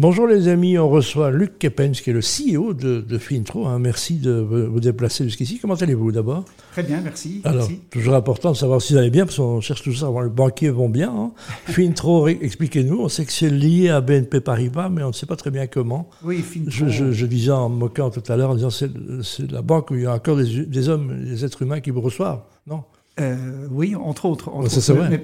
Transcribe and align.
Bonjour 0.00 0.28
les 0.28 0.46
amis, 0.46 0.78
on 0.78 0.88
reçoit 0.88 1.32
Luc 1.32 1.58
Kepens 1.58 1.90
qui 1.90 2.10
est 2.10 2.12
le 2.12 2.20
CEO 2.20 2.72
de, 2.72 3.00
de 3.00 3.18
Fintro. 3.18 3.66
Hein. 3.66 3.80
Merci 3.80 4.18
de 4.18 4.30
vous 4.30 4.78
déplacer 4.78 5.24
jusqu'ici. 5.24 5.58
Comment 5.58 5.74
allez-vous 5.74 6.12
d'abord? 6.12 6.44
Très 6.70 6.84
bien, 6.84 7.00
merci. 7.00 7.40
Alors, 7.42 7.68
toujours 7.90 8.14
important 8.14 8.52
de 8.52 8.56
savoir 8.56 8.80
si 8.80 8.92
vous 8.92 9.00
allez 9.00 9.10
bien, 9.10 9.24
parce 9.24 9.38
qu'on 9.38 9.60
cherche 9.60 9.82
toujours 9.82 10.04
à 10.04 10.06
savoir 10.06 10.22
le 10.22 10.30
banquier 10.30 10.70
vont 10.70 10.88
bien. 10.88 11.12
Hein. 11.12 11.32
Fintro, 11.64 12.28
expliquez-nous, 12.28 13.00
on 13.00 13.08
sait 13.08 13.24
que 13.24 13.32
c'est 13.32 13.50
lié 13.50 13.88
à 13.88 14.00
BNP 14.00 14.38
Paribas, 14.38 14.88
mais 14.88 15.02
on 15.02 15.08
ne 15.08 15.12
sait 15.12 15.26
pas 15.26 15.34
très 15.34 15.50
bien 15.50 15.66
comment. 15.66 16.08
Oui, 16.22 16.42
Fintro. 16.42 16.70
Je, 16.70 17.10
je, 17.10 17.26
disais 17.26 17.50
en 17.50 17.68
moquant 17.68 18.10
tout 18.10 18.22
à 18.28 18.36
l'heure, 18.36 18.50
en 18.50 18.54
disant 18.54 18.70
c'est 18.70 19.50
la 19.50 19.62
banque 19.62 19.90
où 19.90 19.96
il 19.96 20.02
y 20.02 20.06
a 20.06 20.14
encore 20.14 20.36
des, 20.36 20.64
des 20.64 20.88
hommes, 20.88 21.24
des 21.24 21.44
êtres 21.44 21.62
humains 21.62 21.80
qui 21.80 21.90
vous 21.90 22.02
reçoivent, 22.02 22.42
non? 22.68 22.84
Euh, 23.20 23.66
oui, 23.70 23.96
entre 23.96 24.26
autres, 24.26 24.50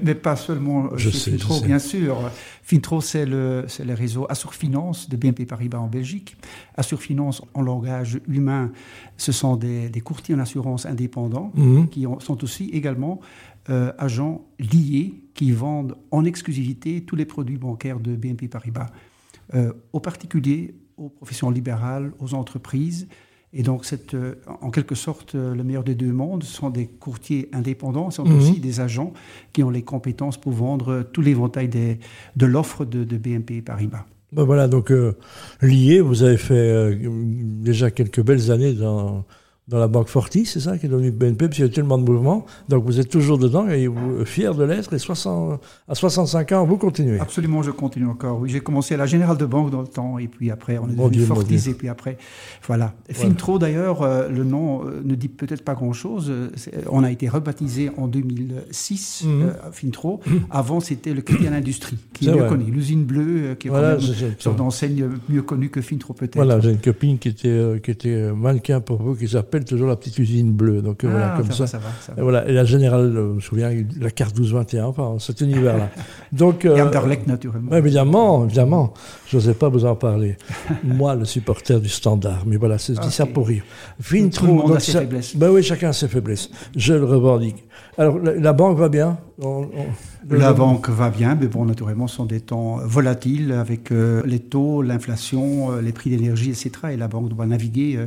mais, 0.02 0.14
pas 0.14 0.36
seulement 0.36 0.96
je 0.96 1.10
chez 1.10 1.30
Fintro, 1.32 1.60
bien 1.60 1.78
sûr. 1.78 2.30
Fintro, 2.62 3.00
c'est 3.00 3.26
le, 3.26 3.66
le, 3.84 3.94
réseau 3.94 4.26
Assurfinance 4.28 5.08
de 5.08 5.16
BNP 5.16 5.46
Paribas 5.46 5.78
en 5.78 5.86
Belgique. 5.86 6.36
Assurfinance, 6.76 7.42
en 7.54 7.62
langage 7.62 8.20
humain, 8.26 8.72
ce 9.16 9.32
sont 9.32 9.56
des, 9.56 9.90
courtiers 10.02 10.34
en 10.34 10.40
assurance 10.40 10.86
indépendants 10.86 11.52
mhm. 11.54 11.88
qui 11.88 12.06
sont 12.20 12.42
aussi 12.42 12.70
également 12.70 13.20
euh, 13.70 13.92
agents 13.98 14.44
liés 14.58 15.14
qui 15.34 15.52
vendent 15.52 15.96
en 16.10 16.24
exclusivité 16.24 17.02
tous 17.02 17.16
les 17.16 17.24
produits 17.24 17.58
bancaires 17.58 18.00
de 18.00 18.14
BNP 18.14 18.48
Paribas 18.48 18.90
euh, 19.54 19.72
aux 19.92 20.00
particuliers, 20.00 20.74
aux 20.96 21.08
professions 21.08 21.50
libérales, 21.50 22.12
aux 22.18 22.34
entreprises. 22.34 23.08
Et 23.56 23.62
donc, 23.62 23.84
c'est 23.84 24.14
euh, 24.14 24.34
en 24.60 24.70
quelque 24.70 24.96
sorte 24.96 25.36
euh, 25.36 25.54
le 25.54 25.62
meilleur 25.62 25.84
des 25.84 25.94
deux 25.94 26.12
mondes. 26.12 26.42
Ce 26.42 26.52
sont 26.52 26.70
des 26.70 26.86
courtiers 26.86 27.48
indépendants, 27.52 28.10
ce 28.10 28.16
sont 28.16 28.24
mhm. 28.24 28.36
aussi 28.36 28.58
des 28.58 28.80
agents 28.80 29.12
qui 29.52 29.62
ont 29.62 29.70
les 29.70 29.82
compétences 29.82 30.36
pour 30.36 30.52
vendre 30.52 31.04
tout 31.12 31.22
l'éventail 31.22 31.68
de 31.68 32.46
l'offre 32.46 32.84
de, 32.84 33.04
BNP 33.16 33.62
Paribas. 33.62 34.04
Ben 34.32 34.42
voilà, 34.42 34.66
donc 34.66 34.90
euh, 34.90 35.16
lié, 35.62 36.00
vous 36.00 36.24
avez 36.24 36.36
fait 36.36 36.98
déjà 37.00 37.92
quelques 37.92 38.20
belles 38.20 38.50
années 38.50 38.72
dans 38.72 39.24
dans 39.66 39.78
la 39.78 39.88
banque 39.88 40.08
Fortis, 40.08 40.44
c'est 40.44 40.60
ça, 40.60 40.76
qui 40.76 40.84
est 40.84 40.88
devenue 40.90 41.10
BNP, 41.10 41.46
parce 41.46 41.56
qu'il 41.56 41.64
y 41.64 41.68
a 41.68 41.72
tellement 41.72 41.96
de 41.96 42.04
mouvements. 42.04 42.44
Donc 42.68 42.84
vous 42.84 43.00
êtes 43.00 43.08
toujours 43.08 43.38
dedans 43.38 43.66
et 43.68 43.86
vous 43.86 44.22
fier 44.26 44.54
de 44.54 44.62
l'être. 44.62 44.92
Et 44.92 44.98
60, 44.98 45.58
à 45.88 45.94
65 45.94 46.52
ans, 46.52 46.66
vous 46.66 46.76
continuez. 46.76 47.18
Absolument, 47.18 47.62
je 47.62 47.70
continue 47.70 48.06
encore. 48.06 48.40
Oui, 48.40 48.50
j'ai 48.50 48.60
commencé 48.60 48.92
à 48.92 48.98
la 48.98 49.06
Générale 49.06 49.38
de 49.38 49.46
Banque 49.46 49.70
dans 49.70 49.80
le 49.80 49.86
temps, 49.86 50.18
et 50.18 50.28
puis 50.28 50.50
après, 50.50 50.76
on 50.76 50.88
est 50.88 50.94
devenu 50.94 51.24
Fortis, 51.24 51.70
et 51.70 51.74
puis 51.74 51.88
après, 51.88 52.18
voilà. 52.66 52.92
Fintro, 53.10 53.58
d'ailleurs, 53.58 54.02
euh, 54.02 54.28
le 54.28 54.44
nom 54.44 54.84
euh, 54.84 55.00
ne 55.02 55.14
dit 55.14 55.28
peut-être 55.28 55.64
pas 55.64 55.74
grand-chose. 55.74 56.30
On 56.90 57.02
a 57.02 57.10
été 57.10 57.30
rebaptisé 57.30 57.90
en 57.96 58.06
2006, 58.06 59.24
mhm. 59.24 59.42
euh, 59.42 59.52
Fintro. 59.72 60.20
Mhm. 60.26 60.40
Avant, 60.50 60.80
c'était 60.80 61.14
le 61.14 61.22
Crédit 61.22 61.46
à 61.46 61.50
l'Industrie, 61.50 61.96
qui 62.12 62.28
est, 62.28 62.34
mieux 62.34 62.46
connu. 62.48 62.70
L'usine 62.70 63.04
bleue, 63.04 63.54
qui 63.58 63.68
est 63.68 63.70
voilà, 63.70 63.96
une 63.96 64.34
sorte 64.38 64.56
d'enseigne 64.56 65.08
mieux 65.30 65.42
connue 65.42 65.70
que 65.70 65.80
Fintro, 65.80 66.12
peut-être. 66.12 66.36
Voilà, 66.36 66.60
j'ai 66.60 66.70
une 66.70 66.78
copine 66.78 67.18
qui 67.18 67.28
était, 67.28 67.80
qui 67.82 67.90
était 67.90 68.30
mannequin 68.30 68.82
pour 68.82 69.00
vous, 69.00 69.14
qui 69.14 69.26
s'appelle 69.26 69.53
toujours 69.62 69.88
la 69.88 69.96
petite 69.96 70.18
usine 70.18 70.52
bleue. 70.52 70.82
Donc 70.82 71.04
euh, 71.04 71.08
voilà, 71.08 71.34
ah, 71.34 71.36
comme 71.38 71.52
ça. 71.52 71.66
ça, 71.66 71.78
va, 71.78 71.88
Et, 72.16 72.22
voilà. 72.22 72.48
et 72.48 72.52
la 72.52 72.64
générale, 72.64 73.16
euh, 73.16 73.30
je 73.30 73.34
me 73.36 73.40
souviens, 73.40 73.70
la 74.00 74.10
carte 74.10 74.34
1221, 74.34 74.86
enfin, 74.86 75.16
cet 75.20 75.40
univers-là. 75.40 75.90
Donc, 76.32 76.64
euh, 76.64 76.76
et 76.76 76.82
Anderlecht, 76.82 77.26
naturellement. 77.26 77.76
Évidemment, 77.76 78.44
évidemment. 78.44 78.94
Je 79.28 79.36
n'osais 79.36 79.54
pas 79.54 79.68
vous 79.68 79.84
en 79.84 79.94
parler. 79.94 80.36
Moi, 80.84 81.14
le 81.14 81.24
supporter 81.24 81.80
du 81.80 81.88
standard. 81.88 82.42
Mais 82.46 82.56
voilà, 82.56 82.78
c'est 82.78 82.98
okay. 82.98 83.10
ça 83.10 83.26
pour 83.26 83.46
rire. 83.46 83.62
Tout 84.02 84.46
le 84.46 84.52
monde 84.52 84.76
a 84.76 84.80
ses 84.80 84.92
faiblesses. 84.92 85.36
Ben 85.36 85.50
oui, 85.50 85.62
chacun 85.62 85.90
a 85.90 85.92
ses 85.92 86.08
faiblesses. 86.08 86.50
Je 86.74 86.94
le 86.94 87.04
revendique. 87.04 87.64
Alors, 87.96 88.18
la, 88.18 88.52
banque 88.52 88.76
va 88.78 88.88
bien? 88.88 89.18
La 90.30 90.52
banque 90.52 90.88
va 90.88 91.10
bien, 91.10 91.34
mais 91.34 91.46
bon, 91.46 91.64
naturellement, 91.64 92.06
ce 92.06 92.16
sont 92.16 92.26
des 92.26 92.40
temps 92.40 92.76
volatiles 92.84 93.52
avec 93.52 93.90
les 93.90 94.38
taux, 94.38 94.82
l'inflation, 94.82 95.76
les 95.80 95.92
prix 95.92 96.10
d'énergie, 96.10 96.50
etc. 96.50 96.70
Et 96.92 96.96
la 96.96 97.08
banque 97.08 97.28
doit 97.28 97.46
naviguer, 97.46 97.98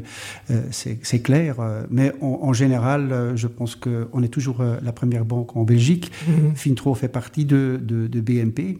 c'est 0.72 1.20
clair. 1.22 1.58
Euh, 1.60 1.84
mais 1.90 2.14
en, 2.22 2.54
général, 2.54 3.12
euh, 3.12 3.36
je 3.36 3.48
pense 3.48 3.76
qu'on 3.76 4.24
est 4.24 4.28
toujours 4.28 4.62
euh, 4.62 4.78
la 4.82 4.92
première 4.92 5.26
banque 5.26 5.56
en 5.56 5.64
Belgique. 5.64 6.12
Mhm. 6.28 6.56
Fintro 6.56 6.96
fait 6.96 7.08
partie 7.08 7.46
de, 7.46 7.80
de 7.82 8.22
BNP. 8.22 8.80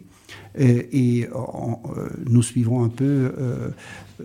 Et, 0.58 1.28
nous 2.26 2.42
suivons 2.42 2.82
un 2.84 2.88
peu 2.88 3.32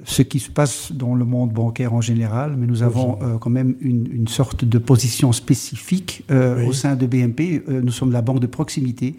ce 0.06 0.22
qui 0.24 0.40
se 0.40 0.50
passe 0.50 0.92
dans 0.92 1.14
le 1.14 1.26
monde 1.26 1.52
bancaire 1.52 1.94
en 1.94 2.02
général, 2.02 2.56
mais 2.58 2.66
nous 2.66 2.82
avons 2.82 3.20
quand 3.40 3.50
même 3.50 3.76
une, 3.82 4.28
sorte 4.28 4.66
de 4.66 4.78
position 4.78 5.32
spécifique 5.32 6.24
au 6.68 6.74
sein 6.74 6.96
de 6.96 7.06
BNP. 7.06 7.64
nous 7.68 7.92
sommes 7.92 8.12
la 8.12 8.22
banque 8.22 8.40
de 8.40 8.48
proximité, 8.48 9.16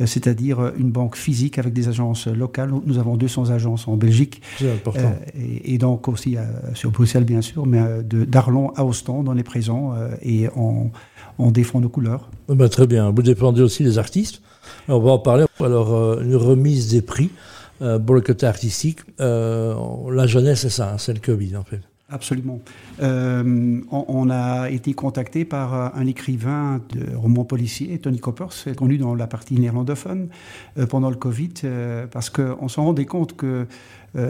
c'est-à-dire 0.00 0.72
une 0.78 0.90
banque 0.90 1.16
physique 1.16 1.58
avec 1.58 1.72
des 1.72 1.88
agences 1.88 2.26
locales. 2.26 2.70
Nous 2.84 2.98
avons 2.98 3.16
200 3.16 3.50
agences 3.50 3.88
en 3.88 3.96
Belgique. 3.96 4.42
important. 4.62 5.14
Et, 5.64 5.78
donc 5.78 6.08
aussi 6.08 6.36
sur 6.74 6.90
Bruxelles, 6.90 7.24
bien 7.24 7.42
sûr, 7.42 7.66
mais 7.66 7.82
d'Arlon 8.02 8.72
à 8.76 8.84
Ostende, 8.84 9.28
on 9.28 9.36
est 9.36 9.42
présent 9.42 9.94
et 10.22 10.48
on, 10.56 10.90
défend 11.50 11.80
nos 11.80 11.88
couleurs. 11.88 12.28
Ah 12.48 12.54
ben, 12.54 12.68
très 12.68 12.86
bien. 12.86 13.10
Vous 13.10 13.22
défendez 13.22 13.62
aussi 13.62 13.82
les 13.82 13.98
artistes 13.98 14.42
on 14.88 14.98
va 14.98 15.12
en 15.12 15.18
parler. 15.18 15.44
Alors, 15.60 15.94
euh, 15.94 16.22
une 16.22 16.36
remise 16.36 16.90
des 16.90 17.02
prix 17.02 17.30
euh, 17.82 17.98
pour 17.98 18.14
le 18.14 18.20
côté 18.20 18.46
artistique. 18.46 19.00
Euh, 19.20 19.74
la 20.10 20.26
jeunesse, 20.26 20.60
c'est 20.60 20.70
ça, 20.70 20.92
hein, 20.92 20.98
c'est 20.98 21.12
le 21.12 21.20
Covid, 21.20 21.56
en 21.56 21.64
fait. 21.64 21.80
Absolument. 22.10 22.58
on, 23.02 24.30
a 24.30 24.70
été 24.70 24.94
contacté 24.94 25.44
par 25.44 25.94
un 25.94 26.06
écrivain 26.06 26.80
de 26.94 27.14
romans 27.14 27.44
policiers, 27.44 27.98
Tony 27.98 28.18
Coppers, 28.18 28.64
connu 28.78 28.96
dans 28.96 29.14
la 29.14 29.26
partie 29.26 29.60
néerlandophone, 29.60 30.28
pendant 30.88 31.10
le 31.10 31.16
Covid, 31.16 31.52
parce 32.10 32.30
qu'on 32.30 32.66
s'en 32.68 32.84
rendait 32.84 33.04
compte 33.04 33.36
que 33.36 33.66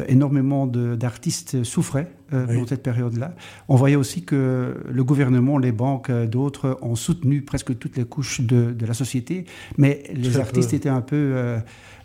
énormément 0.09 0.67
d'artistes 0.67 1.63
souffraient 1.63 2.11
dans 2.33 2.67
cette 2.67 2.83
période-là. 2.83 3.35
On 3.69 3.77
voyait 3.77 3.97
aussi 3.97 4.25
que 4.25 4.77
le 4.89 5.05
gouvernement, 5.05 5.57
les 5.59 5.73
banques, 5.73 6.11
d'autres 6.11 6.79
ont 6.83 6.97
soutenu 6.97 7.43
presque 7.43 7.79
toutes 7.79 7.97
les 7.97 8.05
couches 8.05 8.41
de, 8.41 8.75
la 8.85 8.95
société, 8.95 9.45
mais 9.77 10.03
les 10.15 10.39
artistes 10.39 10.75
étaient 10.75 10.89
un 10.89 11.01
peu 11.01 11.61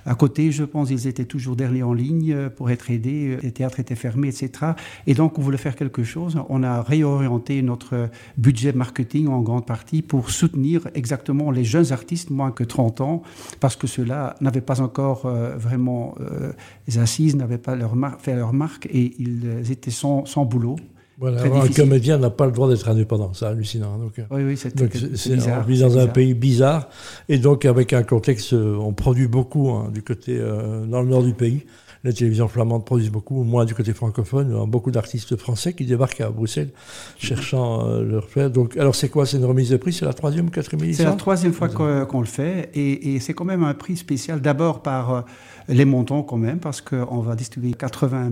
à 0.06 0.16
côté, 0.16 0.52
je 0.52 0.64
pense, 0.64 0.90
ils 0.90 1.08
étaient 1.08 1.26
toujours 1.26 1.56
derniers 1.56 1.84
en 1.84 1.94
ligne 1.94 2.34
euh, 2.34 2.50
pour 2.50 2.70
être 2.70 2.92
aidés. 2.92 3.38
Les 3.42 3.52
théâtres 3.52 3.80
étaient 3.80 3.96
fermés, 3.96 4.28
etc. 4.28 4.74
Et 5.08 5.14
donc, 5.14 5.40
on 5.40 5.42
voulait 5.42 5.58
faire 5.58 5.76
quelque 5.76 6.04
chose. 6.04 6.38
On 6.50 6.64
a 6.64 6.82
réorienté 6.82 7.62
notre 7.62 8.10
budget 8.38 8.74
marketing 8.74 9.28
en 9.28 9.42
grande 9.42 9.66
partie 9.66 10.02
pour 10.02 10.30
soutenir 10.30 10.88
exactement 10.94 11.52
les 11.52 11.64
jeunes 11.64 11.92
artistes, 11.92 12.30
moins 12.30 12.52
que 12.52 12.64
30 12.64 13.02
ans, 13.02 13.24
parce 13.60 13.76
que 13.76 13.88
ceux-là 13.88 14.36
n'avaient 14.42 14.62
pas 14.62 14.82
encore 14.82 15.26
euh, 15.26 15.56
vraiment 15.56 16.16
euh, 16.20 16.52
les 16.88 16.98
assises, 16.98 17.36
n'avaient 17.36 17.58
pas 17.64 17.76
leur 17.76 17.94
fait 18.20 18.36
leur 18.36 18.54
marque 18.54 18.88
et 18.88 19.14
ils 19.20 19.72
étaient 19.72 19.92
sans, 19.92 20.26
sans 20.26 20.46
boulot. 20.46 20.76
Voilà, 21.20 21.44
un 21.44 21.68
comédien 21.70 22.18
n'a 22.18 22.32
pas 22.32 22.48
le 22.48 22.52
droit 22.52 22.68
d'être 22.68 22.90
indépendant, 22.90 23.34
c'est 23.34 23.46
hallucinant. 23.46 23.98
Donc, 23.98 24.14
oui, 24.32 24.44
oui, 24.44 24.58
c'est 24.58 24.74
On 24.82 25.62
vit 25.62 25.80
dans 25.80 25.98
un 25.98 26.08
pays 26.08 26.34
bizarre, 26.34 26.90
et 27.30 27.38
donc 27.38 27.66
avec 27.66 27.94
un 27.94 28.04
contexte, 28.04 28.54
euh, 28.54 28.76
on 28.78 28.94
produit 28.94 29.28
beaucoup 29.28 29.70
hein, 29.70 29.90
du 29.94 30.02
côté, 30.02 30.38
euh, 30.40 30.86
dans 30.86 31.02
le 31.02 31.10
nord 31.10 31.24
du 31.24 31.34
pays. 31.34 31.66
Les 32.04 32.14
télévisions 32.14 32.50
flamandes 32.50 32.84
produisent 32.84 33.12
beaucoup, 33.12 33.44
moins 33.44 33.64
du 33.64 33.74
côté 33.74 33.94
francophone. 33.94 34.54
A 34.62 34.66
beaucoup 34.66 34.92
d'artistes 34.92 35.38
français 35.38 35.74
qui 35.74 35.86
débarquent 35.86 36.22
à 36.22 36.30
Bruxelles 36.30 36.72
cherchant 37.18 37.88
euh, 37.88 38.04
leur 38.04 38.26
faire. 38.28 38.50
Donc, 38.50 38.76
alors 38.76 38.94
c'est 38.94 39.08
quoi? 39.08 39.26
C'est 39.26 39.38
une 39.38 39.46
remise 39.46 39.70
de 39.70 39.78
prix? 39.78 39.94
C'est 39.94 40.06
la 40.06 40.14
troisième 40.14 40.48
ou 40.48 40.50
quatrième 40.50 40.84
édition? 40.84 41.06
C'est 41.06 41.10
la 41.10 41.16
troisième 41.16 41.54
fois 41.54 41.70
qu'on 41.70 42.20
le 42.20 42.26
fait, 42.26 42.70
et, 42.74 43.16
et 43.16 43.20
c'est 43.20 43.34
quand 43.34 43.46
même 43.46 43.64
un 43.64 43.74
prix 43.74 43.96
spécial. 43.96 44.42
D'abord 44.42 44.82
par 44.82 45.26
les 45.68 45.86
montants 45.86 46.24
quand 46.24 46.38
même, 46.38 46.60
parce 46.60 46.82
qu'on 46.82 47.20
va 47.20 47.36
distribuer 47.36 47.74
80 47.74 48.32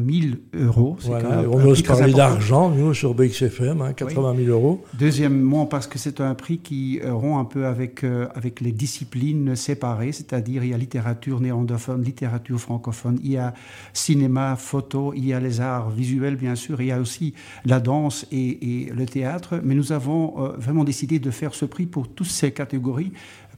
000 0.54 0.66
euros. 0.66 0.98
Voilà, 1.02 1.44
on 1.50 1.66
ose 1.66 1.82
parler 1.82 2.14
d'argent, 2.14 2.70
nous, 2.70 2.94
sur 2.94 3.14
BXFM, 3.14 3.82
hein, 3.82 3.94
80 3.94 4.36
000 4.46 4.50
euros. 4.50 4.84
Deuxièmement, 4.98 5.66
parce 5.66 5.88
que 5.88 5.98
c'est 5.98 6.22
un 6.22 6.36
prix 6.36 6.58
qui 6.60 7.00
rompt 7.04 7.40
un 7.40 7.46
peu 7.46 7.66
avec, 7.66 8.04
euh, 8.04 8.28
avec 8.36 8.62
les 8.62 8.72
disciplines 8.72 9.56
séparées, 9.56 10.12
c'est-à-dire 10.12 10.64
il 10.64 10.72
y 10.72 10.74
a 10.74 10.78
littérature 10.78 11.40
néerlandophone, 11.40 12.04
littérature 12.04 12.60
francophone, 12.60 13.20
il 13.24 13.32
y 13.32 13.38
a 13.38 13.54
cinéma, 13.94 14.56
photo, 14.56 15.14
il 15.16 15.26
y 15.26 15.34
a 15.34 15.40
les 15.40 15.62
arts 15.62 15.90
visuels, 15.90 16.36
bien 16.36 16.56
sûr, 16.56 16.82
il 16.82 16.88
y 16.88 16.92
a 16.92 17.00
aussi 17.00 17.34
la 17.66 17.80
danse 17.80 18.26
et, 18.32 18.90
le 18.94 19.06
théâtre, 19.06 19.60
mais 19.64 19.76
nous 19.76 19.92
avons 19.92 20.34
euh, 20.38 20.50
vraiment 20.58 20.84
décidé 20.84 21.20
de 21.20 21.32
faire 21.32 21.54
ce 21.54 21.66
prix 21.66 21.86
pour 21.86 22.08
toutes 22.08 22.28
ces 22.28 22.52
catégories 22.52 23.12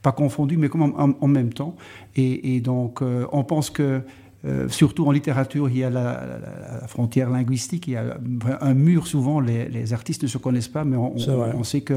pas 0.04 0.12
confondus, 0.12 0.58
mais 0.58 0.68
comme 0.68 0.82
en, 0.82 1.26
même 1.26 1.52
temps. 1.52 1.74
Et, 2.14 2.60
donc, 2.60 3.00
euh, 3.00 3.26
on 3.32 3.42
pense 3.42 3.70
que, 3.70 4.02
euh, 4.44 4.68
surtout 4.68 5.06
en 5.06 5.12
littérature, 5.12 5.70
il 5.70 5.78
y 5.78 5.84
a 5.84 5.88
la, 5.88 6.86
frontière 6.88 7.30
linguistique, 7.30 7.88
il 7.88 7.92
y 7.92 7.96
a 7.96 8.18
un 8.60 8.74
mur 8.74 9.06
souvent, 9.06 9.40
les, 9.40 9.92
artistes 9.94 10.22
ne 10.22 10.28
se 10.28 10.36
connaissent 10.36 10.68
pas, 10.68 10.84
mais 10.84 10.98
on, 10.98 11.64
sait 11.64 11.80
que 11.80 11.94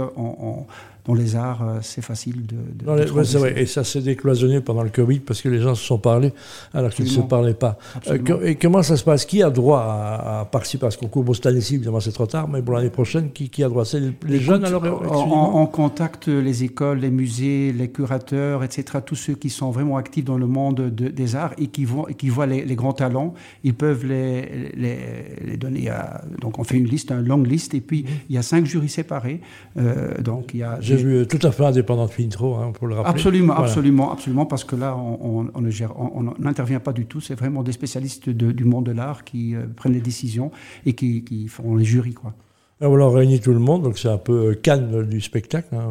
dans 1.08 1.14
les 1.14 1.36
arts, 1.36 1.80
c'est 1.82 2.02
facile 2.02 2.46
de. 2.46 2.86
de, 2.86 3.24
c'est 3.24 3.38
vrai. 3.38 3.62
Et 3.62 3.66
ça 3.66 3.84
s'est 3.84 4.02
décloisonné 4.02 4.62
pendant 4.62 4.84
le 4.84 4.90
Covid 4.90 5.20
parce 5.20 5.42
que 5.42 5.50
les 5.50 5.60
gens 5.60 5.76
se 5.76 5.84
sont 5.84 5.98
parlé 5.98 6.34
alors 6.74 6.92
qu'ils 6.92 7.06
ne 7.06 7.10
se 7.10 7.22
parlaient 7.22 7.54
pas. 7.54 7.78
et 8.44 8.56
comment 8.56 8.84
ça 8.84 8.98
se 8.98 9.04
passe? 9.04 9.26
Qui 9.26 9.42
a 9.44 9.50
droit 9.50 9.80
à, 9.80 10.48
participer 10.52 10.86
à 10.86 10.92
ce 10.92 10.98
concours? 10.98 11.24
Bostanessi 11.24 11.76
Évidemment, 11.76 12.00
c'est 12.00 12.12
trop 12.12 12.26
tard, 12.26 12.48
mais 12.48 12.62
pour 12.62 12.74
l'année 12.74 12.90
prochaine, 12.90 13.32
qui, 13.32 13.50
qui 13.50 13.64
a 13.64 13.70
droit? 13.70 13.86
C'est 13.86 14.02
les, 14.26 14.40
jeunes 14.40 14.66
alors 14.66 14.84
on, 15.56 15.66
contacte 15.68 16.28
les 16.28 16.64
écoles, 16.64 17.00
les 17.00 17.10
musées, 17.10 17.74
les 17.74 17.90
curateurs, 17.90 18.64
etc. 18.64 19.00
Tous 19.06 19.16
ceux 19.16 19.36
qui 19.36 19.50
sont 19.50 19.72
vraiment 19.72 19.98
actifs 19.98 20.26
dans 20.26 20.38
le 20.38 20.48
monde 20.48 20.90
des 20.90 21.36
arts 21.36 21.54
et 21.58 21.68
qui, 21.68 21.86
vont, 21.86 22.04
qui 22.04 22.30
voient 22.30 22.46
les, 22.46 22.76
grands 22.76 22.94
talents, 22.94 23.34
ils 23.64 23.74
peuvent 23.74 24.06
les, 24.06 24.72
les, 24.76 25.58
donner 25.58 25.90
à. 25.90 26.22
Donc 26.42 26.60
on 26.60 26.64
fait 26.64 26.78
une 26.78 26.88
liste, 26.88 27.12
une 27.12 27.28
longue 27.28 27.48
liste, 27.48 27.74
et 27.74 27.82
puis 27.82 28.06
il 28.30 28.36
y 28.36 28.38
a 28.38 28.42
cinq 28.42 28.66
jurys 28.66 28.90
séparés. 28.90 29.42
Euh, 29.78 30.20
donc 30.22 30.52
il 30.54 30.60
y 30.60 30.64
a. 30.64 30.78
J'ai 30.82 30.97
vu 30.98 31.28
tout 31.28 31.46
à 31.46 31.52
fait 31.52 31.66
indépendant 31.66 32.06
de 32.06 32.12
Fintro, 32.12 32.56
hein, 32.56 32.72
pour 32.74 32.88
le 32.88 32.96
rappeler. 32.96 33.12
Absolument, 33.12 33.56
absolument, 33.56 34.12
absolument, 34.12 34.46
parce 34.46 34.64
que 34.64 34.76
là 34.76 34.96
on, 34.98 35.50
on 35.54 36.34
n'intervient 36.40 36.80
pas 36.80 36.94
du 36.94 37.06
tout. 37.06 37.22
C'est 37.22 37.36
vraiment 37.36 37.64
des 37.64 37.72
spécialistes 37.72 38.30
du 38.30 38.64
monde 38.64 38.86
de 38.86 38.92
l'art 38.92 39.24
qui 39.24 39.56
euh, 39.56 39.66
prennent 39.76 39.94
les 39.94 40.02
décisions 40.02 40.52
et 40.86 40.94
qui, 40.94 41.24
qui 41.24 41.48
font 41.48 41.76
les 41.76 41.86
jurys, 41.86 42.14
quoi. 42.14 42.34
On 42.80 42.96
leur 42.96 43.12
réunit 43.12 43.40
tout 43.40 43.54
le 43.54 43.60
monde, 43.60 43.82
donc 43.82 43.98
c'est 43.98 44.08
un 44.08 44.20
peu 44.20 44.52
euh, 44.52 44.54
Cannes 44.54 45.04
du 45.04 45.20
spectacle. 45.20 45.76
Hein, 45.76 45.90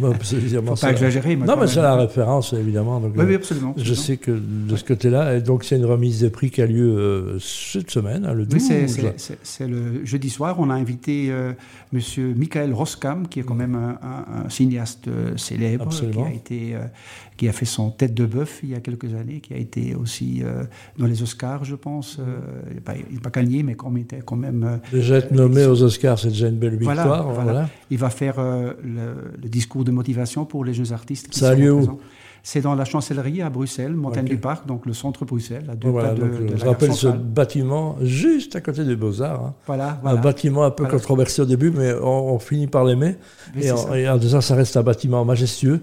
Faut 0.00 0.74
pas 0.74 0.90
exagérer. 0.90 1.36
Non, 1.36 1.56
mais 1.56 1.68
c'est 1.68 1.82
la 1.82 1.94
référence, 1.94 2.52
évidemment. 2.52 2.98
Donc, 2.98 3.12
oui, 3.16 3.34
absolument, 3.36 3.74
Je 3.76 3.94
sais 3.94 4.16
que 4.16 4.32
de 4.32 4.74
ce 4.74 4.82
côté-là, 4.82 5.38
donc 5.38 5.62
c'est 5.62 5.76
une 5.76 5.84
remise 5.84 6.20
des 6.20 6.30
prix 6.30 6.50
qui 6.50 6.62
a 6.62 6.66
lieu 6.66 6.96
euh, 6.96 7.38
cette 7.38 7.92
semaine, 7.92 8.24
hein, 8.26 8.34
le 8.34 8.44
12. 8.44 8.70
Oui, 8.70 9.06
c'est 9.42 9.68
le 9.68 10.04
jeudi 10.04 10.30
soir. 10.30 10.56
On 10.58 10.68
a 10.70 10.74
invité 10.74 11.28
euh, 11.30 11.52
Monsieur 11.92 12.34
Michael 12.34 12.72
Roskam, 12.72 13.28
qui 13.28 13.38
est 13.38 13.44
quand 13.44 13.54
même 13.54 13.76
un, 13.76 14.48
cinéaste 14.48 15.08
célèbre, 15.36 15.88
qui 15.90 16.20
a 16.20 16.32
été 16.32 16.76
qui 17.36 17.48
a 17.48 17.52
fait 17.52 17.64
son 17.64 17.90
Tête 17.90 18.14
de 18.14 18.26
bœuf 18.26 18.60
il 18.62 18.70
y 18.70 18.74
a 18.74 18.80
quelques 18.80 19.14
années, 19.14 19.40
qui 19.40 19.54
a 19.54 19.56
été 19.56 19.94
aussi 19.94 20.42
euh, 20.42 20.64
dans 20.98 21.06
les 21.06 21.22
Oscars, 21.22 21.64
je 21.64 21.74
pense. 21.74 22.18
Euh, 22.18 22.40
il 22.68 23.14
n'est 23.14 23.20
pas, 23.20 23.30
gagné, 23.30 23.62
mais 23.62 23.74
quand 23.74 23.90
même. 23.90 24.04
Quand 24.24 24.36
même 24.36 24.64
euh, 24.64 24.76
déjà 24.92 25.16
être 25.16 25.32
nommé 25.32 25.64
aux 25.64 25.82
Oscars, 25.84 26.18
c'est 26.18 26.28
déjà 26.28 26.48
une 26.48 26.58
belle 26.58 26.76
victoire. 26.76 27.30
Voilà, 27.30 27.68
Il 27.90 27.98
va 27.98 28.10
faire 28.10 28.36
le, 28.38 29.48
discours 29.48 29.84
de 29.84 29.90
motivation 29.90 30.44
pour 30.44 30.64
les 30.64 30.74
jeunes 30.74 30.92
artistes. 30.92 31.28
Qui 31.28 31.38
Ça 31.38 31.50
a 31.50 31.54
lieu 31.54 31.72
où 31.72 31.98
c'est 32.46 32.60
dans 32.60 32.74
la 32.74 32.84
chancellerie 32.84 33.40
à 33.40 33.48
Bruxelles, 33.48 33.94
Montagne 33.94 34.26
du 34.26 34.36
Parc, 34.36 34.66
donc 34.66 34.84
le 34.84 34.92
centre 34.92 35.24
Bruxelles, 35.24 35.64
à 35.72 35.74
deux 35.74 35.90
pas 35.90 36.12
de, 36.12 36.54
Je 36.54 36.64
rappelle 36.66 36.92
ce 36.92 37.08
bâtiment 37.08 37.96
juste 38.02 38.54
à 38.54 38.60
côté 38.60 38.84
des 38.84 38.96
Beaux-Arts. 38.96 39.42
Hein. 39.42 39.54
Voilà, 39.66 39.98
Un 40.04 40.16
bâtiment 40.16 40.64
un 40.64 40.70
peu 40.70 40.84
controversé 40.84 41.40
au 41.40 41.46
début, 41.46 41.70
mais 41.70 41.94
on, 41.94 42.38
finit 42.38 42.66
par 42.66 42.84
l'aimer. 42.84 43.16
Et, 43.58 43.70
en 43.70 44.18
disant 44.18 44.42
ça 44.42 44.54
reste 44.54 44.76
un 44.76 44.82
bâtiment 44.82 45.24
majestueux. 45.24 45.80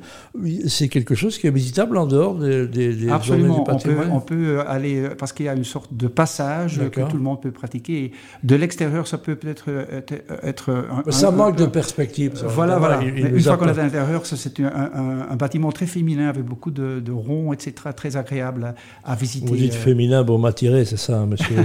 C'est 0.68 0.88
quelque 0.88 1.16
chose 1.16 1.40
qui 1.40 1.48
est 1.48 1.52
visitable 1.52 1.98
en 1.98 2.06
dehors 2.06 2.36
des, 2.36 2.68
des, 2.68 3.10
Absolument. 3.10 3.58
du 3.58 3.64
patrimoine. 3.64 4.12
On 4.12 4.20
peut, 4.20 4.60
on 4.60 4.60
peut 4.60 4.60
aller, 4.68 5.10
parce 5.18 5.34
qu'il 5.34 5.48
y 5.48 5.50
a 5.50 5.56
une 5.56 5.64
sorte 5.64 5.92
de 5.96 6.08
passage 6.08 6.80
que 6.92 7.02
tout 7.02 7.18
le 7.18 7.24
monde 7.24 7.42
peut 7.42 7.52
pratiquer. 7.52 8.12
De 8.44 8.56
l'extérieur, 8.56 9.08
ça 9.08 9.18
peut 9.18 9.36
peut-être 9.36 9.68
être, 10.44 10.86
ça 11.10 11.32
manque 11.32 11.58
de 11.58 11.66
perspective. 11.66 12.34
Voilà, 12.46 12.78
voilà. 12.78 13.02
une 13.02 13.40
fois 13.40 13.58
qu'on 13.58 13.68
est 13.68 13.80
à 13.80 13.84
l'intérieur, 13.84 14.28
c'est 14.28 14.60
un, 14.60 15.28
un, 15.32 15.36
bâtiment 15.36 15.72
très 15.72 15.88
féminin 15.88 16.30
avec 16.30 16.46
beaucoup 16.52 16.72
de, 16.72 17.12
ronds, 17.14 17.54
etc., 17.54 17.74
très 17.96 18.18
agréable 18.18 18.76
à, 19.06 19.16
visiter. 19.16 19.48
Vous 19.48 19.56
dites 19.56 19.72
euh. 19.74 19.78
féminin, 19.78 20.22
bon, 20.24 20.38
m'attirer, 20.38 20.84
c'est 20.84 20.98
ça, 20.98 21.26
monsieur 21.26 21.56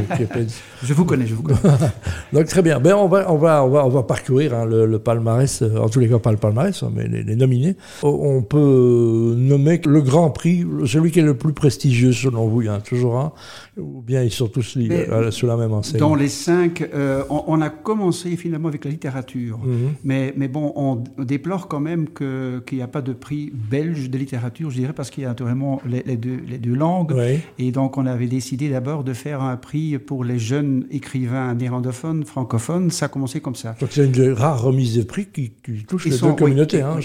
Je 0.85 0.95
vous 0.95 1.05
connais, 1.05 1.27
je 1.27 1.35
vous 1.35 1.43
connais. 1.43 1.59
Donc 2.33 2.47
très 2.47 2.63
bien. 2.63 2.79
Ben, 2.79 2.95
on, 2.95 3.09
va, 3.09 3.33
on, 3.33 3.37
va, 3.37 3.65
on, 3.65 3.69
va, 3.69 3.85
on 3.85 3.89
va 3.89 4.05
parcourir 4.05 4.55
hein, 4.55 4.65
le, 4.65 4.99
palmarès, 5.01 5.63
euh, 5.63 5.79
en 5.79 5.89
tous 5.89 5.99
les 5.99 6.09
cas 6.09 6.21
pas 6.21 6.31
le 6.31 6.37
palmarès, 6.37 6.85
hein, 6.85 6.93
mais 6.95 7.09
les, 7.09 7.35
nominés. 7.35 7.75
On 8.05 8.43
peut 8.43 9.35
nommer 9.37 9.81
le 9.85 10.01
Grand 10.03 10.31
Prix, 10.31 10.65
celui 10.87 11.11
qui 11.11 11.19
est 11.19 11.25
le 11.25 11.37
plus 11.37 11.53
prestigieux 11.53 12.13
selon 12.13 12.47
vous, 12.47 12.63
il 12.63 12.67
y 12.67 12.71
en 12.71 12.75
a 12.75 12.81
toujours 12.81 13.19
un, 13.19 13.33
ou 13.77 14.03
bien 14.03 14.23
ils 14.23 14.31
sont 14.31 14.47
tous 14.47 14.77
euh, 14.77 15.33
sous 15.33 15.47
la 15.49 15.57
même 15.57 15.73
enseigne? 15.73 15.99
Dans 15.99 16.15
les 16.15 16.29
cinq, 16.29 16.89
on, 17.29 17.61
a 17.61 17.71
commencé 17.71 18.37
finalement 18.37 18.69
avec 18.69 18.85
la 18.85 18.93
littérature, 18.93 19.59
mhm. 19.59 19.95
mais, 20.05 20.33
mais 20.37 20.47
bon, 20.47 20.73
on 20.77 21.03
déplore 21.25 21.67
quand 21.67 21.81
même 21.81 22.07
qu'il 22.11 22.79
n'y 22.79 22.83
a 22.83 22.89
pas 22.89 23.03
de 23.03 23.13
prix 23.13 23.53
belge 23.53 24.09
de 24.11 24.17
littérature 24.17 24.71
je 24.77 24.83
dirais, 24.83 24.93
parce 24.93 25.11
qu'il 25.11 25.25
y 25.25 25.27
a 25.27 25.33
vraiment 25.33 25.81
les, 25.87 26.17
deux, 26.17 26.39
les 26.47 26.59
deux 26.59 26.75
langues. 26.75 27.15
Et 27.59 27.73
donc, 27.73 27.97
on 27.97 28.07
avait 28.07 28.27
décidé 28.27 28.69
d'abord 28.69 29.05
de 29.05 29.13
faire 29.13 29.41
un 29.43 29.57
prix 29.57 29.99
pour 29.99 30.23
les 30.23 30.39
jeunes 30.39 30.87
écrivains 30.91 31.55
néerlandophones, 31.55 32.25
francophones. 32.25 32.91
Ça 32.91 33.07
a 33.07 33.09
commencé 33.09 33.41
comme 33.41 33.55
ça. 33.55 33.75
Donc, 33.81 33.91
c'est 33.93 34.05
une 34.05 34.33
rare 34.33 34.63
remise 34.63 34.97
de 34.97 35.03
prix 35.03 35.27
qui, 35.27 35.51
touche 35.87 36.07
les 36.07 36.19
deux 36.19 36.33
communautés, 36.33 36.83
hein, 36.83 36.99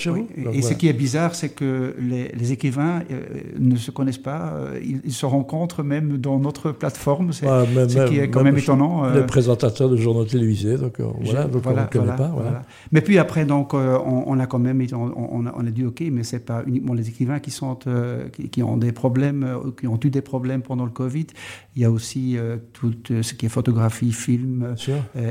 et 0.53 0.61
ce 0.61 0.73
qui 0.73 0.87
est 0.87 0.93
bizarre, 0.93 1.35
c'est 1.35 1.49
que 1.49 1.95
les, 1.99 2.51
écrivains 2.51 3.03
euh, 3.11 3.21
ne 3.57 3.77
se 3.77 3.91
connaissent 3.91 4.17
pas. 4.17 4.53
Euh, 4.55 4.79
ils, 5.05 5.13
se 5.13 5.25
rencontrent 5.25 5.83
même 5.83 6.17
dans 6.17 6.39
notre 6.39 6.71
plateforme. 6.71 7.31
C'est 7.31 7.45
ce 7.45 8.07
qui 8.07 8.19
est 8.19 8.29
quand 8.29 8.43
même, 8.43 8.57
étonnant. 8.57 9.05
Euh. 9.05 9.21
Les 9.21 9.25
présentateurs 9.25 9.89
de 9.89 9.95
journaux 9.95 10.25
télévisés, 10.25 10.77
donc 10.77 10.99
voilà, 10.99 11.45
donc 11.45 11.63
on 11.65 11.69
ne 11.71 11.85
connaît 11.85 12.17
pas. 12.17 12.31
Voilà. 12.33 12.63
Mais 12.91 13.01
puis 13.01 13.17
après, 13.17 13.45
donc, 13.45 13.73
on, 13.73 14.39
a 14.39 14.45
quand 14.45 14.59
même, 14.59 14.85
on, 14.91 15.45
on 15.45 15.67
a 15.67 15.71
dit 15.71 15.85
OK, 15.85 16.03
mais 16.11 16.23
c'est 16.23 16.45
pas 16.45 16.63
uniquement 16.67 16.93
les 16.93 17.07
écrivains 17.07 17.39
qui 17.39 17.51
sont 17.51 17.60
euh, 17.87 18.27
qui, 18.51 18.63
ont 18.63 18.77
des 18.77 18.91
problèmes, 18.91 19.43
euh, 19.43 19.71
qui 19.79 19.87
ont 19.87 19.99
eu 20.03 20.09
des 20.09 20.21
problèmes 20.21 20.61
pendant 20.61 20.85
le 20.85 20.91
Covid. 20.91 21.27
Il 21.75 21.81
y 21.81 21.85
a 21.85 21.91
aussi 21.91 22.37
euh, 22.37 22.57
tout 22.73 22.93
ce 23.21 23.33
qui 23.33 23.45
est 23.45 23.49
photographie, 23.49 24.11
film, 24.11 24.75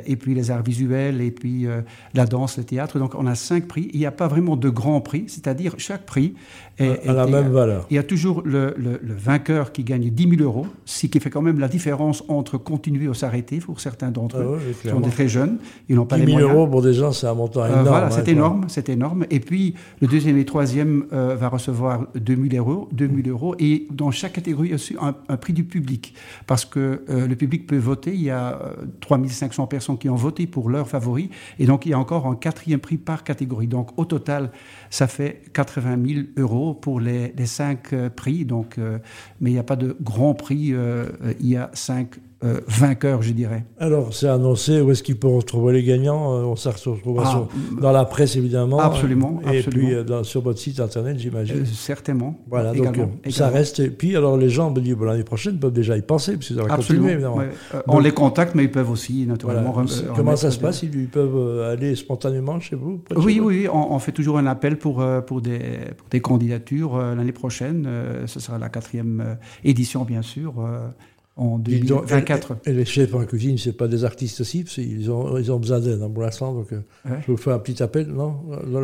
et 0.07 0.17
puis 0.17 0.35
les 0.35 0.51
arts 0.51 0.63
visuels, 0.63 1.21
et 1.21 1.31
puis 1.31 1.67
la 2.15 2.27
danse, 2.27 2.59
le 2.59 2.65
théâtre. 2.65 2.99
Donc 2.99 3.15
on 3.15 3.27
a 3.27 3.35
cinq 3.35 3.67
prix. 3.67 3.91
Il 3.93 4.01
n'y 4.01 4.07
a 4.07 4.11
pas 4.11 4.29
vraiment 4.29 4.57
de 4.57 4.69
grands 4.69 5.01
prix, 5.01 5.25
c'est-à-dire 5.29 5.75
chaque 5.79 6.07
prix 6.07 6.35
est, 6.79 7.07
à 7.07 7.13
la 7.13 7.27
même 7.27 7.49
valeur. 7.49 7.87
Il 7.91 7.97
y 7.97 7.99
a 7.99 8.03
toujours 8.03 8.43
le, 8.45 8.75
vainqueur 9.03 9.73
qui 9.73 9.85
gagne 9.85 10.11
10 10.11 10.37
000 10.37 10.43
euros, 10.43 10.67
ce 10.85 11.07
qui 11.07 11.21
fait 11.21 11.31
quand 11.31 11.43
même 11.43 11.59
la 11.59 11.69
différence 11.69 12.25
entre 12.29 12.57
continuer 12.59 13.09
ou 13.09 13.15
s'arrêter 13.15 13.59
pour 13.59 13.81
certains 13.81 14.11
d'entre 14.11 14.37
ah 14.37 14.45
eux, 14.45 14.59
qui 14.81 14.89
sont 14.89 15.01
des 15.01 15.11
très 15.11 15.29
jeunes. 15.29 15.59
Ils 15.89 15.97
n'ont 15.97 16.07
pas 16.07 16.19
10 16.19 16.27
000 16.27 16.41
euros 16.41 16.67
pour 16.67 16.83
des 16.83 16.95
gens, 16.95 17.13
c'est 17.13 17.27
un 17.27 17.35
montant 17.35 17.67
énorme. 17.67 17.87
voilà, 17.87 18.07
hein, 18.07 18.11
c'est 18.11 18.29
énorme, 18.29 18.65
c'est 18.69 18.89
énorme. 18.89 19.27
Et 19.31 19.41
puis 19.41 19.75
le 20.01 20.07
deuxième 20.07 20.39
et 20.39 20.45
troisième 20.45 21.05
va 21.11 21.49
recevoir 21.49 22.07
2 22.21 22.49
000 22.51 22.57
euros, 22.57 22.89
2000 22.93 23.29
euros. 23.29 23.55
Et 23.59 23.87
dans 23.91 24.11
chaque 24.11 24.35
catégorie, 24.35 24.69
il 24.69 24.71
y 24.71 24.75
a 24.75 24.77
aussi 24.77 24.97
un, 25.01 25.37
prix 25.37 25.53
du 25.53 25.65
public. 25.65 26.15
Parce 26.47 26.65
que 26.65 27.05
euh, 27.09 27.27
le 27.27 27.37
public 27.37 27.67
peut 27.67 27.79
voter. 27.79 28.15
Il 28.15 28.23
y 28.23 28.31
a 28.31 28.61
3500 29.01 29.63
euh, 29.63 29.67
personnes 29.67 29.99
qui 29.99 30.09
ont 30.09 30.17
voté 30.17 30.47
pour 30.47 30.71
leur 30.71 30.89
favori. 30.89 31.31
Et 31.59 31.67
donc, 31.67 31.87
il 31.87 31.91
y 31.91 31.93
a 31.95 31.99
encore 31.99 32.27
un 32.27 32.37
quatrième 32.37 32.81
prix 32.81 32.99
par 32.99 33.25
catégorie. 33.25 33.67
Donc, 33.67 33.99
au 33.99 34.05
total, 34.05 34.51
ça 34.91 35.07
fait 35.07 35.43
80 35.53 35.99
000 36.07 36.21
euros 36.37 36.75
pour 36.75 37.01
les, 37.01 37.33
les 37.37 37.47
cinq 37.47 37.93
euh, 37.93 38.11
prix. 38.11 38.45
Donc, 38.45 38.79
mais 39.41 39.51
il 39.51 39.55
n'y 39.55 39.59
a 39.59 39.65
pas 39.65 39.77
de 39.77 39.97
grand 40.01 40.35
prix. 40.35 40.75
il 41.41 41.47
y 41.47 41.57
a 41.57 41.71
cinq 41.75 42.17
euh, 42.43 42.61
vainqueur, 42.67 43.21
je 43.21 43.33
dirais. 43.33 43.67
Alors, 43.79 44.15
c'est 44.15 44.29
annoncé, 44.29 44.81
où 44.81 44.91
est-ce 44.91 45.03
qu'ils 45.03 45.19
peuvent 45.19 45.37
retrouver 45.37 45.75
les 45.75 45.83
gagnants 45.83 46.33
euh, 46.33 46.45
On 46.45 46.57
se 46.57 46.71
retrouve 46.71 47.23
ah, 47.23 47.47
dans 47.83 47.93
la 47.93 48.07
presse, 48.07 48.35
évidemment. 48.35 48.79
Absolument. 48.81 49.43
Et 49.53 49.63
puis 49.63 49.93
euh, 49.93 50.23
sur 50.23 50.41
votre 50.41 50.59
site 50.59 50.81
internet, 50.81 51.19
j'imagine. 51.19 51.67
certainement. 51.67 52.39
Voilà, 52.49 52.73
donc 52.73 52.97
ça 53.29 53.49
reste. 53.49 53.81
Et 53.81 53.91
puis, 53.91 54.17
alors, 54.17 54.39
les 54.39 54.49
gens 54.49 54.71
me 54.71 54.81
disent, 54.81 54.97
l'année 54.99 55.23
prochaine, 55.23 55.59
peuvent 55.59 55.73
déjà 55.73 55.99
y 55.99 56.03
penser, 56.03 56.39
ça 56.41 56.55
va 56.55 56.77
continuer, 56.77 57.13
évidemment. 57.13 57.43
on 57.87 57.99
les 57.99 58.13
contacte, 58.13 58.55
mais 58.55 58.65
ils 58.65 58.71
peuvent 58.71 58.91
aussi, 58.91 59.27
naturellement. 59.27 59.75
Comment 60.17 60.37
ça 60.37 60.51
se 60.51 60.59
passe? 60.59 60.83
Ils 60.83 61.09
peuvent 61.09 61.63
aller 61.63 61.95
spontanément 61.95 62.59
chez 62.59 62.77
vous 62.77 63.03
Oui, 63.17 63.39
oui, 63.41 63.69
on, 63.71 63.99
fait 63.99 64.13
toujours 64.13 64.39
un 64.39 64.47
appel 64.47 64.79
pour, 64.79 65.05
pour, 65.27 65.43
des, 65.43 65.59
pour 65.99 66.09
des 66.09 66.21
candidatures 66.21 66.97
l'année 66.97 67.33
prochaine. 67.33 67.87
ce 68.25 68.41
sera 68.41 68.59
la 68.59 68.71
quatrième 68.71 69.37
édition, 69.63 70.05
bien 70.05 70.23
sûr 70.23 70.55
en 71.41 71.59
2024. 71.59 72.57
Et, 72.67 72.73
les 72.73 72.85
chefs 72.85 73.15
en 73.15 73.25
cuisine, 73.25 73.57
c'est 73.57 73.73
pas 73.73 73.89
des 73.89 74.05
artistes 74.05 74.43
aussi, 74.43 74.65
ils 74.77 75.11
ont, 75.11 75.39
ils 75.39 75.51
ont 75.51 75.59
besoin 75.59 75.81
d'aide 75.81 76.01
pour 76.13 76.23
l'instant. 76.23 76.53
Donc, 76.53 76.73
euh, 76.73 76.81
je 77.07 77.33
vous 77.33 77.39
fais 77.39 77.51
un 77.51 77.59
petit 77.59 77.83
appel, 77.83 78.09
non? 78.09 78.35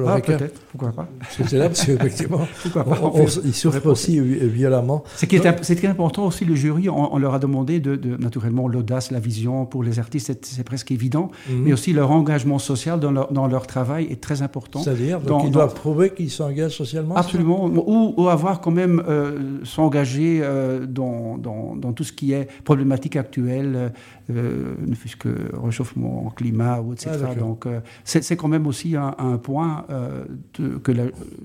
Ah, 0.07 0.19
peut-être, 0.21 0.59
pourquoi 0.71 0.93
pas. 0.93 1.09
C'est 1.31 1.53
là, 1.53 1.69
parce 1.69 1.85
qu'effectivement, 1.85 2.41
ils 3.45 3.55
souffrent 3.55 3.87
aussi 3.87 4.19
violemment. 4.21 5.05
C'est 5.17 5.27
qui, 5.27 5.37
est, 5.37 5.85
important 5.87 6.27
aussi, 6.27 6.47
le 6.47 6.55
jury, 6.55 6.89
on, 6.89 7.19
leur 7.19 7.35
a 7.35 7.39
demandé 7.39 7.79
de, 7.79 8.17
naturellement 8.17 8.69
l'audace, 8.69 9.11
la 9.11 9.21
vision 9.21 9.67
pour 9.67 9.83
les 9.83 9.99
artistes, 9.99 10.33
c'est 10.43 10.65
presque 10.65 10.91
évident, 10.91 11.31
mhm. 11.51 11.63
mais 11.63 11.73
aussi 11.75 11.93
leur 11.93 12.11
engagement 12.11 12.59
social 12.59 12.99
dans 13.01 13.13
leur, 13.13 13.33
dans 13.33 13.47
leur 13.47 13.67
travail 13.67 14.07
est 14.11 14.23
très 14.23 14.41
important. 14.41 14.83
C'est-à-dire 14.83 15.21
qu'ils 15.43 15.51
doivent 15.51 15.75
prouver 15.75 16.11
qu'ils 16.11 16.31
s'engagent 16.31 16.77
socialement 16.77 17.17
Absolument, 17.17 17.67
ou, 17.67 18.29
avoir 18.29 18.61
quand 18.61 18.71
même 18.71 19.03
euh, 19.07 19.61
s'engager 19.65 20.41
euh, 20.43 20.87
dans, 20.87 21.37
dans, 21.37 21.77
dans 21.77 21.93
tout 21.93 22.05
ce 22.05 22.13
qui 22.13 22.33
est 22.33 22.46
problématiques 22.65 23.17
actuelles, 23.17 23.93
euh, 24.31 24.75
ne 24.85 24.95
fût-ce 24.95 25.17
que 25.17 25.29
réchauffement 25.63 26.33
climat, 26.37 26.81
ou 26.81 26.93
etc. 26.93 27.11
Ah, 27.29 27.35
Donc 27.35 27.67
euh, 27.67 27.81
c'est 28.05 28.37
quand 28.37 28.49
même 28.49 28.67
aussi 28.67 28.97
un, 28.97 29.39
point 29.39 29.85
euh, 29.91 30.25
que 30.55 30.93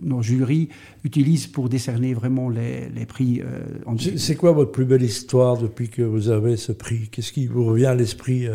nos 0.02 0.22
jurys 0.22 0.70
utilisent 1.04 1.48
pour 1.48 1.70
décerner 1.70 2.14
vraiment 2.14 2.50
les, 2.50 2.90
les 2.90 3.06
prix. 3.06 3.42
c'est 4.18 4.36
quoi 4.36 4.52
votre 4.52 4.72
plus 4.72 4.86
belle 4.86 5.04
histoire 5.04 5.58
depuis 5.58 5.90
que 5.90 6.02
vous 6.02 6.30
avez 6.30 6.58
ce 6.58 6.72
prix? 6.72 7.10
Qu'est-ce 7.10 7.32
qui 7.32 7.48
vous 7.48 7.66
revient 7.66 7.88
à 7.88 7.96
l'esprit 7.96 8.48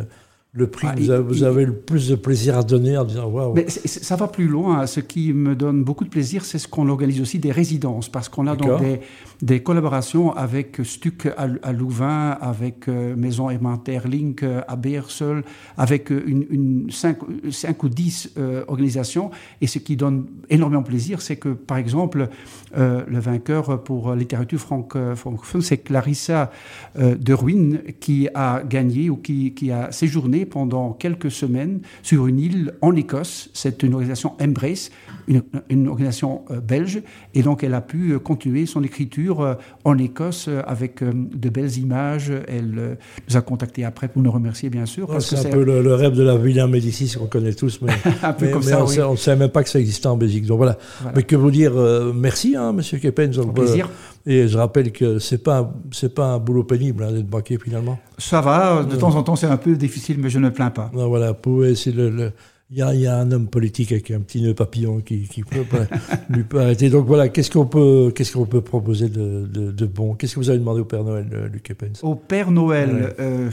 le 0.57 0.67
prix 0.69 0.87
que 0.87 1.13
ah, 1.13 1.21
vous, 1.21 1.43
avez, 1.43 1.67
le 1.67 1.75
plus 1.75 2.09
de 2.09 2.15
plaisir 2.15 2.57
à 2.57 2.63
donner 2.63 2.97
en 2.97 3.05
disant 3.05 3.27
waouh. 3.27 3.53
Mais 3.53 3.69
ça 3.69 4.17
va 4.17 4.27
plus 4.27 4.49
loin. 4.49 4.87
Ce 4.87 5.01
qui 5.01 5.35
me 5.35 5.55
donne 5.55 5.85
beaucoup 5.85 6.05
de 6.05 6.09
plaisir, 6.09 6.47
c'est 6.47 6.59
ce 6.59 6.67
qu'on 6.67 6.89
organise 6.89 7.21
aussi 7.21 7.39
des 7.39 7.53
résidences, 7.53 8.09
parce 8.09 8.31
qu'on 8.31 8.47
a 8.47 8.57
donc 8.57 8.81
des, 8.81 9.01
des, 9.43 9.63
collaborations 9.63 10.33
avec 10.33 10.79
Stuc 10.83 11.29
à, 11.37 11.73
Louvain, 11.73 12.39
avec 12.41 12.89
euh, 12.89 13.15
Maison 13.17 13.49
Alimentaire 13.49 14.09
Link 14.09 14.43
euh, 14.43 14.63
à 14.67 14.77
Beersel, 14.77 15.43
avec 15.77 16.11
euh, 16.11 16.25
une, 16.27 16.47
une 16.49 16.91
5, 16.91 17.83
ou 17.83 17.89
10 17.91 18.35
organisations. 18.67 19.31
Et 19.61 19.67
ce 19.67 19.79
qui 19.79 19.97
donne 19.97 20.25
énormément 20.49 20.83
plaisir, 20.83 21.21
c'est 21.21 21.37
que, 21.37 21.51
par 21.51 21.77
exemple, 21.77 22.29
le 22.75 23.19
vainqueur 23.19 23.83
pour 23.83 24.15
littérature 24.15 24.59
francophone, 24.59 25.61
c'est 25.61 25.79
Clarissa 25.79 26.51
de 26.97 27.33
Ruin 27.33 27.79
qui 28.01 28.29
a 28.35 28.63
gagné 28.63 29.11
ou 29.11 29.17
qui, 29.17 29.53
qui 29.55 29.71
a 29.71 29.93
séjourné 29.93 30.46
pendant 30.47 30.93
quelques 30.93 31.31
semaines 31.31 31.81
sur 32.03 32.27
une 32.27 32.39
île 32.39 32.75
en 32.81 32.95
Écosse. 32.97 33.51
C'est 33.53 33.83
une 33.83 33.93
organisation 33.93 34.33
Embrace, 34.41 34.91
une, 35.29 35.89
organisation 35.89 36.45
euh, 36.51 36.61
belge. 36.61 37.03
Et 37.35 37.43
donc, 37.43 37.63
elle 37.65 37.75
a 37.75 37.81
pu 37.81 38.13
euh, 38.13 38.19
continuer 38.19 38.67
son 38.67 38.83
écriture 38.83 39.41
euh, 39.41 39.55
en 39.85 39.99
Écosse 39.99 40.49
avec 40.67 41.03
de 41.03 41.49
belles 41.49 41.77
images. 41.79 42.33
Elle 42.49 42.97
nous 43.29 43.37
a 43.37 43.41
contactés 43.43 43.85
après 43.85 44.09
pour 44.09 44.23
nous 44.23 44.31
remercier, 44.31 44.71
bien 44.71 44.87
sûr. 44.87 45.21
c'est 45.21 45.47
un 45.47 45.51
peu 45.51 45.65
le, 45.65 45.95
rêve 45.95 46.15
de 46.15 46.23
la 46.23 46.37
Villa 46.37 46.67
Médicis 46.67 47.17
qu'on 47.19 47.27
connaît 47.27 47.53
tous, 47.53 47.81
mais, 47.83 47.93
on 48.43 49.13
ne 49.13 49.17
savait 49.17 49.39
même 49.39 49.51
pas 49.51 49.63
que 49.63 49.69
ça 49.69 49.81
existait 49.81 50.07
en 50.07 50.17
Belgique. 50.17 50.47
Donc 50.47 50.59
voilà. 50.59 50.79
Mais 51.15 51.23
que 51.23 51.37
vous 51.37 51.51
dire 51.51 51.73
merci, 52.15 52.57
hein, 52.57 52.73
Monsieur 52.73 52.99
Kepens. 52.99 53.33
plaisir. 53.55 53.89
Et 54.27 54.49
je 54.49 54.59
rappelle 54.59 54.91
que 54.91 55.21
c'est 55.21 55.43
pas 55.43 55.73
c'est 55.93 56.13
pas 56.13 56.27
un 56.33 56.39
boulot 56.39 56.65
pénible 56.65 57.05
hein, 57.05 57.13
d'être 57.13 57.29
banquier 57.29 57.59
finalement. 57.59 57.99
Ça 58.19 58.41
va, 58.41 58.83
de 58.83 58.97
temps 58.97 59.15
en 59.15 59.23
temps 59.23 59.37
c'est 59.37 59.47
un 59.47 59.57
peu 59.57 59.77
difficile, 59.77 60.19
mais 60.19 60.31
je 60.31 60.41
ne 60.41 60.49
plains 60.49 60.71
pas. 60.71 60.91
Non, 60.93 61.09
voilà, 61.09 61.33
c'est 61.77 61.93
le, 61.93 62.33
il 62.71 62.79
y, 62.79 62.83
a, 62.83 62.93
y, 62.95 63.07
a, 63.07 63.17
un 63.17 63.31
homme 63.31 63.47
politique 63.47 63.93
avec 63.93 64.11
un 64.11 64.19
petit 64.19 64.43
nœud 64.43 64.55
papillon 64.55 65.01
qui, 65.01 65.29
qui 65.29 65.45
peut 65.45 65.65
lui 66.29 66.43
peut 66.43 66.61
arrêter. 66.61 66.91
Donc 66.91 67.07
voilà, 67.07 67.29
qu'est-ce 67.29 67.53
qu'on 67.53 67.67
peut, 67.67 68.13
qu'est-ce 68.13 68.33
qu'on 68.33 68.47
peut 68.47 68.61
proposer 68.61 69.09
de, 69.09 69.47
de, 69.47 69.71
de 69.71 69.87
bon? 69.87 70.15
Qu'est-ce 70.15 70.35
que 70.35 70.41
vous 70.41 70.51
avez 70.51 70.59
demandé 70.59 70.81
au 70.81 70.85
Père 70.85 71.05
Noël, 71.05 71.29
euh, 71.33 71.49
Luc 71.49 71.71
Epens 71.71 72.03
Au 72.03 72.17
Père 72.17 72.51
Noël, 72.51 73.15
euh, 73.21 73.51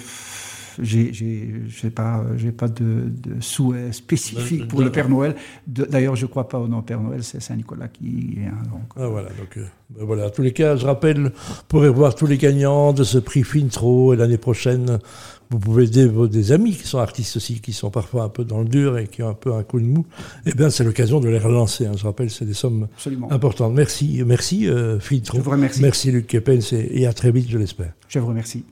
j'ai 0.82 1.12
pas, 1.94 2.24
j'ai 2.38 2.52
pas 2.52 2.68
de, 2.68 3.06
de 3.08 3.42
souhait 3.42 3.92
spécifique 3.92 4.68
pour 4.68 4.82
le 4.82 4.92
Père 4.92 5.10
Noël. 5.10 5.36
D'ailleurs, 5.68 6.16
je 6.16 6.26
crois 6.26 6.48
pas 6.48 6.60
au 6.60 6.68
nom 6.68 6.82
Père 6.82 7.02
Noël, 7.02 7.24
c'est 7.24 7.42
Saint 7.42 7.56
Nicolas 7.56 7.88
qui 7.88 8.38
est 8.38 8.48
un. 8.48 8.64
Donc, 8.70 8.82
ah, 8.96 9.08
voilà, 9.08 9.30
donc 9.30 9.58
euh, 9.58 9.66
ben 9.90 10.06
voilà. 10.06 10.28
En 10.28 10.30
tous 10.30 10.42
les 10.42 10.54
cas, 10.54 10.76
je 10.76 10.86
rappelle, 10.86 11.32
pour 11.68 11.82
voir 11.92 12.16
tous 12.16 12.26
les 12.26 12.38
gagnants 12.38 12.94
de 12.94 13.04
ce 13.04 13.18
prix 13.18 13.44
Fintro 13.44 14.14
et 14.14 14.18
l'année 14.18 14.38
prochaine, 14.38 15.00
vous 15.50 15.60
pouvez 15.60 15.86
aider 15.86 16.08
vos 16.08 16.28
des 16.28 16.52
amis 16.52 16.76
qui 16.76 16.88
sont 16.88 17.00
artistes 17.00 17.38
aussi, 17.38 17.60
qui 17.62 17.74
sont 17.74 17.92
parfois 17.92 18.24
un 18.24 18.30
peu 18.30 18.44
dans 18.44 18.60
le 18.60 18.68
dur 18.68 18.98
et 18.98 19.08
qui 19.08 19.22
ont 19.22 19.30
un 19.30 19.36
peu 19.36 19.54
un 19.54 19.64
coup 19.64 19.80
de 19.80 19.86
mou. 19.86 20.06
Eh 20.46 20.54
bien, 20.54 20.70
c'est 20.70 20.84
l'occasion 20.84 21.20
de 21.20 21.30
les 21.30 21.40
relancer. 21.40 21.86
Hein. 21.86 21.94
Je 21.96 22.04
rappelle, 22.04 22.32
c'est 22.32 22.46
des 22.46 22.54
sommes 22.54 22.88
importantes. 23.30 23.74
Merci, 23.74 24.24
merci 24.26 24.68
euh, 24.68 25.00
Fintro. 25.00 25.38
Je 25.38 25.44
vous 25.44 25.52
remercie. 25.52 25.82
Merci 25.82 26.12
Luc 26.12 26.28
Kepens 26.28 26.74
et, 26.74 27.02
et 27.02 27.06
à 27.06 27.14
très 27.14 27.32
vite, 27.32 27.50
je 27.50 27.58
l'espère. 27.58 27.94
Je 28.08 28.20
vous 28.20 28.28
remercie. 28.28 28.64